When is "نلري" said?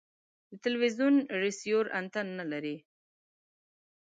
2.39-2.77